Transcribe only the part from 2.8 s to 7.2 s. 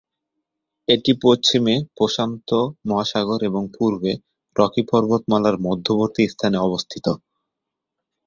মহাসাগর এবং পূর্বে রকি পর্বতমালার মধ্যবর্তী স্থানে অবস্থিত।